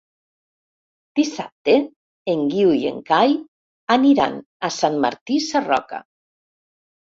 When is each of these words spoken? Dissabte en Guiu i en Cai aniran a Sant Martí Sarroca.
Dissabte 1.19 1.75
en 2.33 2.41
Guiu 2.55 2.73
i 2.79 2.81
en 2.93 2.97
Cai 3.11 3.37
aniran 3.99 4.41
a 4.71 4.73
Sant 4.81 5.01
Martí 5.07 5.41
Sarroca. 5.53 6.05